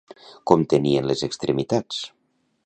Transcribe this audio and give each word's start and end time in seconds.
Com 0.51 0.63
tenien 0.73 1.11
les 1.11 1.21
extremitats? 1.29 2.03